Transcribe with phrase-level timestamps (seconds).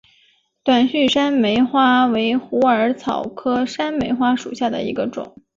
[0.63, 5.35] 短序山梅花为虎耳草科山梅花属下的一个种。